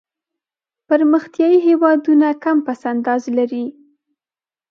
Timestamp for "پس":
2.67-2.81